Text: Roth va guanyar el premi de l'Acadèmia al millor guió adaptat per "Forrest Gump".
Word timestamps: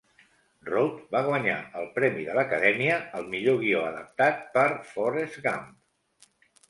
Roth 0.67 1.01
va 1.15 1.19
guanyar 1.27 1.57
el 1.81 1.85
premi 1.99 2.25
de 2.29 2.37
l'Acadèmia 2.39 2.97
al 3.19 3.29
millor 3.35 3.61
guió 3.67 3.85
adaptat 3.91 4.43
per 4.57 4.67
"Forrest 4.95 5.39
Gump". 5.49 5.69